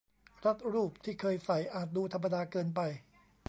[0.45, 2.79] รัดรูปที่เคยใส่อาจดูธรรมดาเกินไป